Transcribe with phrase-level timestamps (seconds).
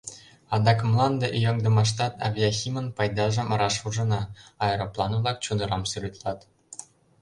[0.53, 4.21] Адак мланде ӱяҥдымаштат авиахимын пайдажым раш ужына:
[4.63, 6.39] аэроплан-влак чодырам сӱретлат.